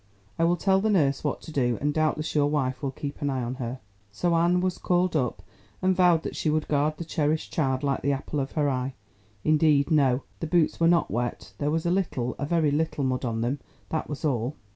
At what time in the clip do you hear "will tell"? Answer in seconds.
0.45-0.81